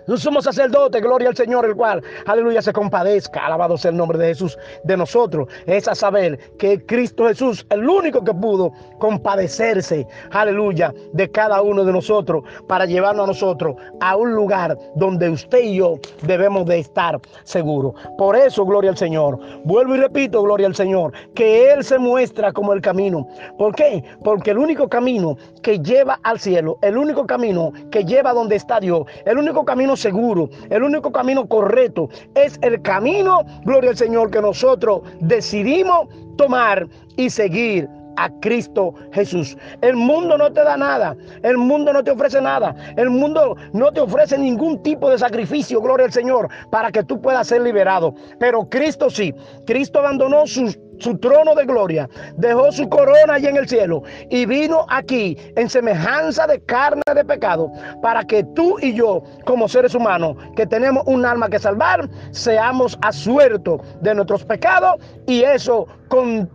un 0.07 0.17
sumo 0.17 0.41
sacerdote, 0.41 1.01
gloria 1.01 1.29
al 1.29 1.35
Señor, 1.35 1.65
el 1.65 1.75
cual, 1.75 2.03
aleluya, 2.25 2.61
se 2.61 2.73
compadezca, 2.73 3.45
alabado 3.45 3.77
sea 3.77 3.91
el 3.91 3.97
nombre 3.97 4.17
de 4.17 4.27
Jesús, 4.27 4.57
de 4.83 4.97
nosotros, 4.97 5.47
es 5.65 5.87
a 5.87 5.95
saber 5.95 6.37
que 6.57 6.85
Cristo 6.85 7.27
Jesús, 7.27 7.65
el 7.69 7.87
único 7.87 8.23
que 8.23 8.33
pudo 8.33 8.71
compadecerse, 8.99 10.07
aleluya, 10.31 10.93
de 11.13 11.29
cada 11.31 11.61
uno 11.61 11.83
de 11.83 11.91
nosotros, 11.91 12.43
para 12.67 12.85
llevarnos 12.85 13.25
a 13.25 13.27
nosotros 13.27 13.75
a 13.99 14.15
un 14.15 14.33
lugar 14.33 14.77
donde 14.95 15.29
usted 15.29 15.59
y 15.63 15.77
yo 15.77 15.95
debemos 16.23 16.65
de 16.65 16.79
estar 16.79 17.19
seguros. 17.43 17.93
Por 18.17 18.35
eso, 18.35 18.65
gloria 18.65 18.91
al 18.91 18.97
Señor. 18.97 19.39
Vuelvo 19.63 19.95
y 19.95 19.99
repito, 19.99 20.41
gloria 20.43 20.67
al 20.67 20.75
Señor, 20.75 21.13
que 21.33 21.71
Él 21.71 21.83
se 21.83 21.97
muestra 21.97 22.51
como 22.51 22.73
el 22.73 22.81
camino. 22.81 23.27
¿Por 23.57 23.75
qué? 23.75 24.03
Porque 24.23 24.51
el 24.51 24.57
único 24.57 24.87
camino 24.87 25.37
que 25.61 25.79
lleva 25.79 26.19
al 26.23 26.39
cielo, 26.39 26.77
el 26.81 26.97
único 26.97 27.25
camino 27.25 27.71
que 27.91 28.03
lleva 28.05 28.33
donde 28.33 28.55
está 28.55 28.79
Dios, 28.79 29.05
el 29.25 29.37
único 29.37 29.65
camino 29.65 29.94
seguro, 29.95 30.49
el 30.69 30.83
único 30.83 31.11
camino 31.11 31.47
correcto 31.47 32.09
es 32.35 32.57
el 32.61 32.81
camino, 32.81 33.45
gloria 33.63 33.91
al 33.91 33.97
Señor, 33.97 34.31
que 34.31 34.41
nosotros 34.41 35.01
decidimos 35.19 36.07
tomar 36.37 36.87
y 37.17 37.29
seguir 37.29 37.89
a 38.17 38.29
Cristo 38.39 38.93
Jesús. 39.11 39.57
El 39.81 39.95
mundo 39.95 40.37
no 40.37 40.51
te 40.51 40.63
da 40.63 40.77
nada, 40.77 41.15
el 41.43 41.57
mundo 41.57 41.93
no 41.93 42.03
te 42.03 42.11
ofrece 42.11 42.41
nada, 42.41 42.75
el 42.95 43.09
mundo 43.09 43.55
no 43.73 43.91
te 43.91 44.01
ofrece 44.01 44.37
ningún 44.37 44.81
tipo 44.83 45.09
de 45.09 45.17
sacrificio, 45.17 45.81
gloria 45.81 46.05
al 46.05 46.13
Señor, 46.13 46.49
para 46.69 46.91
que 46.91 47.03
tú 47.03 47.21
puedas 47.21 47.47
ser 47.47 47.61
liberado. 47.61 48.15
Pero 48.39 48.69
Cristo 48.69 49.09
sí, 49.09 49.33
Cristo 49.65 49.99
abandonó 49.99 50.47
sus 50.47 50.77
su 50.99 51.17
trono 51.17 51.55
de 51.55 51.65
gloria, 51.65 52.09
dejó 52.37 52.71
su 52.71 52.87
corona 52.89 53.35
allí 53.35 53.47
en 53.47 53.57
el 53.57 53.67
cielo 53.67 54.03
y 54.29 54.45
vino 54.45 54.85
aquí 54.89 55.37
en 55.55 55.69
semejanza 55.69 56.47
de 56.47 56.61
carne 56.61 57.03
de 57.13 57.25
pecado 57.25 57.71
para 58.01 58.23
que 58.23 58.43
tú 58.55 58.77
y 58.81 58.93
yo, 58.93 59.23
como 59.45 59.67
seres 59.67 59.95
humanos, 59.95 60.35
que 60.55 60.65
tenemos 60.65 61.03
un 61.05 61.25
alma 61.25 61.49
que 61.49 61.59
salvar, 61.59 62.09
seamos 62.31 62.97
asuertos 63.01 63.81
de 64.01 64.15
nuestros 64.15 64.43
pecados 64.45 64.95
y 65.27 65.43
eso 65.43 65.87
con 66.07 66.49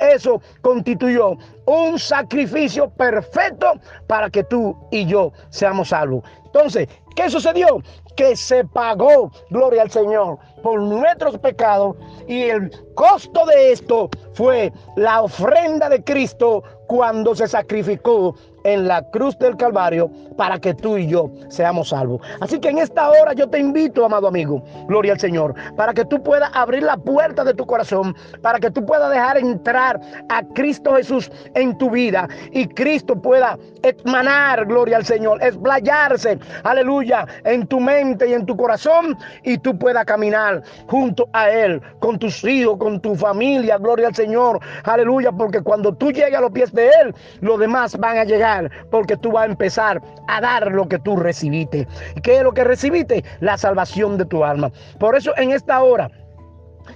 eso 0.00 0.40
constituyó 0.60 1.36
un 1.66 1.98
sacrificio 1.98 2.90
perfecto 2.90 3.72
para 4.06 4.30
que 4.30 4.44
tú 4.44 4.76
y 4.90 5.06
yo 5.06 5.32
seamos 5.50 5.88
salvos. 5.88 6.24
Entonces, 6.46 6.88
¿qué 7.16 7.30
sucedió? 7.30 7.82
Que 8.16 8.36
se 8.36 8.64
pagó, 8.64 9.30
gloria 9.50 9.82
al 9.82 9.90
Señor, 9.90 10.38
por 10.62 10.80
nuestros 10.80 11.38
pecados 11.38 11.96
y 12.28 12.42
el 12.42 12.70
costo 12.94 13.46
de 13.46 13.72
esto 13.72 14.10
fue 14.34 14.72
la 14.96 15.22
ofrenda 15.22 15.88
de 15.88 16.04
Cristo 16.04 16.62
cuando 16.86 17.34
se 17.34 17.48
sacrificó 17.48 18.34
en 18.64 18.88
la 18.88 19.02
cruz 19.02 19.38
del 19.38 19.56
Calvario 19.56 20.10
para 20.36 20.58
que 20.58 20.74
tú 20.74 20.96
y 20.96 21.06
yo 21.06 21.30
seamos 21.48 21.90
salvos. 21.90 22.20
Así 22.40 22.58
que 22.58 22.70
en 22.70 22.78
esta 22.78 23.08
hora 23.10 23.32
yo 23.32 23.48
te 23.48 23.58
invito, 23.58 24.04
amado 24.04 24.28
amigo, 24.28 24.62
gloria 24.88 25.12
al 25.12 25.20
Señor, 25.20 25.54
para 25.76 25.92
que 25.92 26.04
tú 26.04 26.22
puedas 26.22 26.50
abrir 26.54 26.82
la 26.82 26.96
puerta 26.96 27.44
de 27.44 27.54
tu 27.54 27.66
corazón, 27.66 28.14
para 28.40 28.58
que 28.58 28.70
tú 28.70 28.84
puedas 28.84 29.10
dejar 29.10 29.38
entrar 29.38 30.00
a 30.28 30.42
Cristo 30.54 30.94
Jesús 30.94 31.30
en 31.54 31.76
tu 31.78 31.90
vida 31.90 32.28
y 32.52 32.66
Cristo 32.66 33.20
pueda 33.20 33.58
emanar, 33.82 34.66
gloria 34.66 34.96
al 34.96 35.04
Señor, 35.04 35.42
explayarse, 35.42 36.38
aleluya, 36.64 37.26
en 37.44 37.66
tu 37.66 37.80
mente 37.80 38.28
y 38.28 38.34
en 38.34 38.46
tu 38.46 38.56
corazón 38.56 39.16
y 39.42 39.58
tú 39.58 39.78
puedas 39.78 40.04
caminar 40.04 40.62
junto 40.88 41.28
a 41.32 41.50
Él, 41.50 41.80
con 41.98 42.18
tus 42.18 42.44
hijos, 42.44 42.76
con 42.78 43.00
tu 43.00 43.14
familia, 43.14 43.78
gloria 43.78 44.08
al 44.08 44.14
Señor, 44.14 44.60
aleluya, 44.84 45.32
porque 45.32 45.60
cuando 45.62 45.94
tú 45.94 46.10
llegues 46.10 46.34
a 46.34 46.40
los 46.40 46.52
pies 46.52 46.72
de 46.72 46.88
Él, 46.88 47.14
los 47.40 47.58
demás 47.58 47.96
van 47.98 48.18
a 48.18 48.24
llegar, 48.24 48.51
porque 48.90 49.16
tú 49.16 49.32
vas 49.32 49.44
a 49.44 49.50
empezar 49.50 50.02
a 50.28 50.40
dar 50.40 50.70
lo 50.70 50.88
que 50.88 50.98
tú 50.98 51.16
recibiste. 51.16 51.86
¿Qué 52.22 52.38
es 52.38 52.42
lo 52.42 52.52
que 52.52 52.64
recibiste? 52.64 53.24
La 53.40 53.56
salvación 53.56 54.18
de 54.18 54.24
tu 54.24 54.44
alma. 54.44 54.70
Por 54.98 55.16
eso 55.16 55.32
en 55.36 55.52
esta 55.52 55.82
hora, 55.82 56.10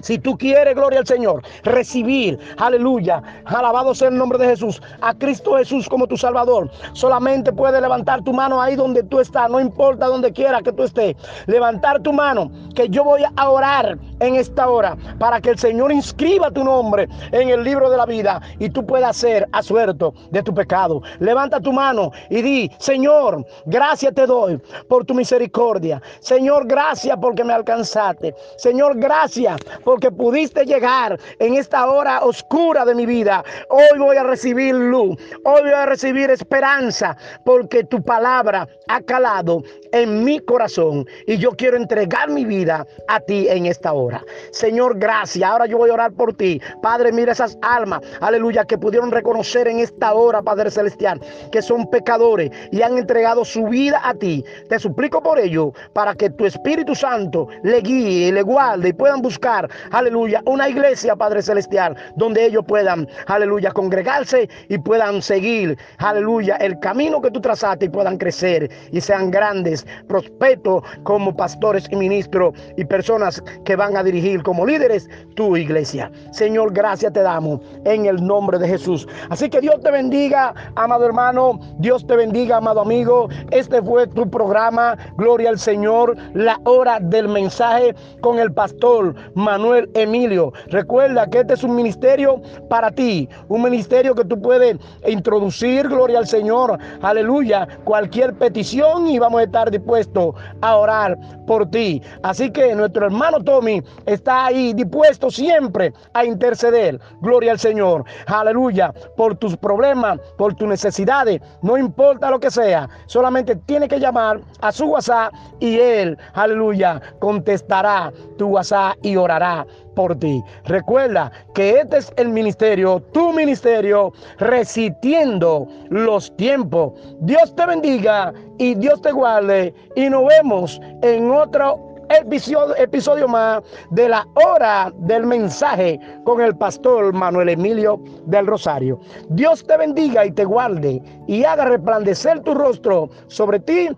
si 0.00 0.18
tú 0.18 0.36
quieres, 0.36 0.74
gloria 0.74 1.00
al 1.00 1.06
Señor, 1.06 1.42
recibir, 1.62 2.38
aleluya, 2.58 3.22
alabado 3.44 3.94
sea 3.94 4.08
el 4.08 4.16
nombre 4.16 4.38
de 4.38 4.46
Jesús, 4.46 4.80
a 5.00 5.14
Cristo 5.14 5.56
Jesús 5.56 5.88
como 5.88 6.06
tu 6.06 6.16
Salvador, 6.16 6.70
solamente 6.92 7.52
puedes 7.52 7.80
levantar 7.80 8.22
tu 8.22 8.32
mano 8.32 8.60
ahí 8.60 8.76
donde 8.76 9.02
tú 9.02 9.20
estás, 9.20 9.50
no 9.50 9.60
importa 9.60 10.06
donde 10.06 10.32
quiera 10.32 10.62
que 10.62 10.72
tú 10.72 10.82
estés, 10.84 11.16
levantar 11.46 12.00
tu 12.00 12.12
mano, 12.12 12.50
que 12.74 12.88
yo 12.88 13.04
voy 13.04 13.22
a 13.36 13.50
orar 13.50 13.98
en 14.20 14.36
esta 14.36 14.68
hora 14.68 14.96
para 15.18 15.40
que 15.40 15.50
el 15.50 15.58
Señor 15.58 15.92
inscriba 15.92 16.50
tu 16.50 16.64
nombre 16.64 17.08
en 17.32 17.48
el 17.48 17.62
libro 17.64 17.90
de 17.90 17.96
la 17.96 18.06
vida 18.06 18.40
y 18.58 18.68
tú 18.70 18.84
puedas 18.84 19.16
ser 19.16 19.46
asuerto 19.52 20.14
de 20.30 20.42
tu 20.42 20.54
pecado. 20.54 21.02
Levanta 21.18 21.60
tu 21.60 21.72
mano 21.72 22.10
y 22.30 22.42
di, 22.42 22.70
Señor, 22.78 23.44
gracias 23.66 24.14
te 24.14 24.26
doy 24.26 24.60
por 24.88 25.04
tu 25.04 25.14
misericordia. 25.14 26.00
Señor, 26.20 26.66
gracias 26.66 27.16
porque 27.20 27.44
me 27.44 27.52
alcanzaste. 27.52 28.34
Señor, 28.56 28.98
gracias 28.98 29.56
porque 29.84 30.10
pudiste 30.10 30.64
llegar 30.64 31.18
en 31.38 31.54
esta 31.54 31.86
hora 31.90 32.24
oscura 32.24 32.84
de 32.84 32.94
mi 32.94 33.06
vida. 33.06 33.44
Hoy 33.70 33.98
voy 33.98 34.16
a 34.16 34.22
recibir 34.22 34.74
luz, 34.74 35.16
hoy 35.44 35.62
voy 35.62 35.72
a 35.72 35.86
recibir 35.86 36.30
esperanza, 36.30 37.16
porque 37.44 37.84
tu 37.84 38.02
palabra 38.02 38.68
ha 38.88 39.00
calado 39.00 39.62
en 39.92 40.24
mi 40.24 40.40
corazón 40.40 41.06
y 41.26 41.38
yo 41.38 41.52
quiero 41.52 41.76
entregar 41.76 42.30
mi 42.30 42.44
vida 42.44 42.86
a 43.08 43.20
ti 43.20 43.46
en 43.48 43.66
esta 43.66 43.92
hora. 43.92 44.24
Señor, 44.50 44.98
gracias. 44.98 45.48
Ahora 45.48 45.66
yo 45.66 45.78
voy 45.78 45.90
a 45.90 45.94
orar 45.94 46.12
por 46.12 46.34
ti. 46.34 46.60
Padre, 46.82 47.12
mira 47.12 47.32
esas 47.32 47.58
almas, 47.62 48.00
aleluya, 48.20 48.64
que 48.64 48.78
pudieron 48.78 49.10
reconocer 49.10 49.68
en 49.68 49.80
esta 49.80 50.14
hora, 50.14 50.42
Padre 50.42 50.70
Celestial, 50.70 51.20
que 51.50 51.62
son 51.62 51.88
pecadores 51.90 52.50
y 52.72 52.82
han 52.82 52.98
entregado 52.98 53.44
su 53.44 53.64
vida 53.66 54.00
a 54.02 54.14
ti. 54.14 54.44
Te 54.68 54.78
suplico 54.78 55.22
por 55.22 55.38
ello, 55.38 55.72
para 55.92 56.14
que 56.14 56.30
tu 56.30 56.44
Espíritu 56.44 56.94
Santo 56.94 57.48
le 57.62 57.80
guíe, 57.80 58.32
le 58.32 58.42
guarde 58.42 58.88
y 58.88 58.92
puedan 58.92 59.22
buscar 59.22 59.65
aleluya, 59.90 60.42
una 60.46 60.68
iglesia, 60.68 61.16
Padre 61.16 61.42
Celestial, 61.42 61.96
donde 62.16 62.46
ellos 62.46 62.64
puedan, 62.66 63.08
aleluya, 63.26 63.70
congregarse 63.70 64.48
y 64.68 64.78
puedan 64.78 65.22
seguir, 65.22 65.76
aleluya, 65.98 66.56
el 66.56 66.78
camino 66.80 67.20
que 67.20 67.30
tú 67.30 67.40
trazaste 67.40 67.86
y 67.86 67.88
puedan 67.88 68.18
crecer 68.18 68.70
y 68.92 69.00
sean 69.00 69.30
grandes, 69.30 69.86
prospetos 70.08 70.82
como 71.02 71.34
pastores 71.36 71.86
y 71.90 71.96
ministros 71.96 72.54
y 72.76 72.84
personas 72.84 73.42
que 73.64 73.76
van 73.76 73.96
a 73.96 74.02
dirigir 74.02 74.42
como 74.42 74.66
líderes 74.66 75.08
tu 75.34 75.56
iglesia. 75.56 76.10
Señor, 76.32 76.72
gracias 76.72 77.12
te 77.12 77.22
damos 77.22 77.60
en 77.84 78.06
el 78.06 78.24
nombre 78.24 78.58
de 78.58 78.68
Jesús. 78.68 79.06
Así 79.30 79.48
que 79.48 79.60
Dios 79.60 79.80
te 79.82 79.90
bendiga, 79.90 80.54
amado 80.76 81.06
hermano, 81.06 81.58
Dios 81.78 82.06
te 82.06 82.16
bendiga, 82.16 82.58
amado 82.58 82.80
amigo. 82.80 83.28
Este 83.50 83.82
fue 83.82 84.06
tu 84.06 84.28
programa, 84.28 84.96
Gloria 85.16 85.50
al 85.50 85.58
Señor, 85.58 86.16
la 86.34 86.58
hora 86.64 86.98
del 87.00 87.28
mensaje 87.28 87.94
con 88.20 88.38
el 88.38 88.52
pastor 88.52 89.14
Manuel 89.34 89.55
Emilio. 89.94 90.52
Recuerda 90.68 91.28
que 91.28 91.40
este 91.40 91.54
es 91.54 91.64
un 91.64 91.74
ministerio 91.74 92.40
para 92.68 92.90
ti, 92.90 93.28
un 93.48 93.62
ministerio 93.62 94.14
que 94.14 94.24
tú 94.24 94.40
puedes 94.40 94.76
introducir, 95.06 95.88
gloria 95.88 96.18
al 96.18 96.26
Señor, 96.26 96.78
aleluya, 97.02 97.66
cualquier 97.84 98.34
petición 98.34 99.08
y 99.08 99.18
vamos 99.18 99.40
a 99.40 99.44
estar 99.44 99.70
dispuestos 99.70 100.34
a 100.60 100.76
orar 100.76 101.16
por 101.46 101.70
ti. 101.70 102.02
Así 102.22 102.50
que 102.50 102.74
nuestro 102.74 103.06
hermano 103.06 103.42
Tommy 103.42 103.82
está 104.04 104.46
ahí 104.46 104.72
dispuesto 104.74 105.30
siempre 105.30 105.92
a 106.12 106.24
interceder, 106.24 107.00
gloria 107.20 107.52
al 107.52 107.58
Señor, 107.58 108.04
aleluya, 108.26 108.92
por 109.16 109.36
tus 109.36 109.56
problemas, 109.56 110.18
por 110.36 110.54
tus 110.54 110.68
necesidades, 110.68 111.40
no 111.62 111.78
importa 111.78 112.30
lo 112.30 112.40
que 112.40 112.50
sea, 112.50 112.88
solamente 113.06 113.56
tiene 113.56 113.88
que 113.88 114.00
llamar 114.00 114.40
a 114.60 114.72
su 114.72 114.86
WhatsApp 114.86 115.32
y 115.60 115.78
él, 115.78 116.18
aleluya, 116.34 117.00
contestará 117.20 118.12
tu 118.36 118.48
WhatsApp 118.48 118.96
y 119.02 119.16
orará 119.16 119.45
por 119.94 120.16
ti. 120.18 120.42
Recuerda 120.64 121.30
que 121.54 121.80
este 121.80 121.98
es 121.98 122.12
el 122.16 122.28
ministerio, 122.28 123.00
tu 123.12 123.32
ministerio, 123.32 124.12
resistiendo 124.38 125.66
los 125.88 126.34
tiempos. 126.36 126.92
Dios 127.20 127.54
te 127.56 127.66
bendiga 127.66 128.32
y 128.58 128.74
Dios 128.74 129.00
te 129.02 129.12
guarde 129.12 129.74
y 129.94 130.08
nos 130.08 130.26
vemos 130.26 130.80
en 131.02 131.30
otro 131.30 131.96
episodio, 132.10 132.76
episodio 132.76 133.28
más 133.28 133.62
de 133.90 134.08
la 134.08 134.26
hora 134.34 134.92
del 134.98 135.26
mensaje 135.26 135.98
con 136.24 136.40
el 136.40 136.56
pastor 136.56 137.12
Manuel 137.12 137.48
Emilio 137.48 138.00
del 138.26 138.46
Rosario. 138.46 138.98
Dios 139.30 139.64
te 139.66 139.76
bendiga 139.76 140.24
y 140.26 140.30
te 140.30 140.44
guarde 140.44 141.02
y 141.26 141.44
haga 141.44 141.64
resplandecer 141.66 142.40
tu 142.40 142.54
rostro 142.54 143.08
sobre 143.28 143.60
ti, 143.60 143.88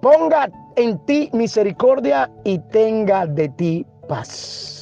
ponga 0.00 0.48
en 0.76 0.98
ti 1.06 1.28
misericordia 1.32 2.30
y 2.44 2.58
tenga 2.70 3.26
de 3.26 3.48
ti 3.50 3.86
paz. 4.08 4.77